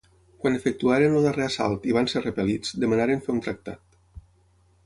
Quan 0.43 0.55
efectuaren 0.59 1.17
el 1.19 1.27
darrer 1.27 1.43
assalt 1.47 1.85
i 1.91 1.95
van 1.97 2.09
ser 2.13 2.25
repel·lits, 2.25 2.73
demanaren 2.85 3.23
fer 3.27 3.33
un 3.37 3.43
tractat. 3.49 4.01